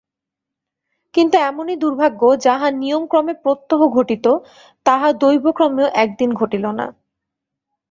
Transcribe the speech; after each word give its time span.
কিন্তু 1.13 1.35
এমনি 1.49 1.73
দুর্ভাগ্য, 1.75 2.21
যাহা 2.45 2.67
নিয়মক্রমে 2.81 3.33
প্রত্যহ 3.43 3.79
ঘটিত, 3.95 4.25
তাহা 4.85 5.07
দৈবক্রমেও 5.21 5.87
একদিন 6.03 6.29
ঘটিল 6.33 6.65
না। 6.79 6.85